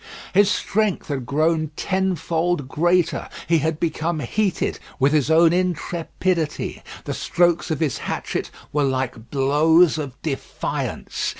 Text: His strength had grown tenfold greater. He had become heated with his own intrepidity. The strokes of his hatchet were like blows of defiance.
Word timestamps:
His 0.33 0.49
strength 0.49 1.09
had 1.09 1.27
grown 1.27 1.69
tenfold 1.75 2.67
greater. 2.67 3.29
He 3.47 3.59
had 3.59 3.79
become 3.79 4.19
heated 4.19 4.79
with 4.97 5.11
his 5.13 5.29
own 5.29 5.53
intrepidity. 5.53 6.81
The 7.03 7.13
strokes 7.13 7.69
of 7.69 7.81
his 7.81 7.99
hatchet 7.99 8.49
were 8.73 8.81
like 8.81 9.29
blows 9.29 9.99
of 9.99 10.19
defiance. 10.23 11.29